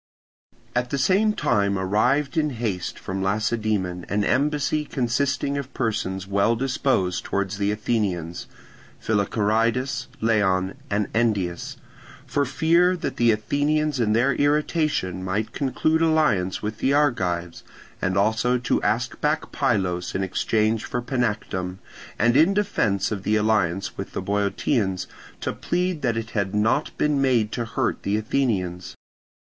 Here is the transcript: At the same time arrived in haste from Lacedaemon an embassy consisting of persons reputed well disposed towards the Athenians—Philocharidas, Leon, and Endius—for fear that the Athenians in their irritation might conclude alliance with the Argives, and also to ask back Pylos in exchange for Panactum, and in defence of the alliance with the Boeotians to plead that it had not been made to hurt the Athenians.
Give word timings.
At 0.75 0.89
the 0.89 0.97
same 0.97 1.33
time 1.33 1.77
arrived 1.77 2.35
in 2.35 2.49
haste 2.57 2.97
from 2.97 3.21
Lacedaemon 3.21 4.03
an 4.09 4.23
embassy 4.23 4.83
consisting 4.83 5.59
of 5.59 5.75
persons 5.75 6.23
reputed 6.23 6.31
well 6.33 6.55
disposed 6.55 7.23
towards 7.23 7.59
the 7.59 7.69
Athenians—Philocharidas, 7.71 10.07
Leon, 10.19 10.73
and 10.89 11.07
Endius—for 11.13 12.45
fear 12.45 12.97
that 12.97 13.17
the 13.17 13.29
Athenians 13.31 13.99
in 13.99 14.13
their 14.13 14.33
irritation 14.33 15.23
might 15.23 15.53
conclude 15.53 16.01
alliance 16.01 16.63
with 16.63 16.79
the 16.79 16.93
Argives, 16.93 17.63
and 18.01 18.17
also 18.17 18.57
to 18.57 18.81
ask 18.81 19.21
back 19.21 19.51
Pylos 19.51 20.15
in 20.15 20.23
exchange 20.23 20.83
for 20.83 21.03
Panactum, 21.03 21.77
and 22.17 22.35
in 22.35 22.55
defence 22.55 23.11
of 23.11 23.21
the 23.21 23.35
alliance 23.35 23.99
with 23.99 24.13
the 24.13 24.21
Boeotians 24.23 25.05
to 25.41 25.53
plead 25.53 26.01
that 26.01 26.17
it 26.17 26.31
had 26.31 26.55
not 26.55 26.89
been 26.97 27.21
made 27.21 27.51
to 27.51 27.65
hurt 27.65 28.01
the 28.01 28.17
Athenians. 28.17 28.95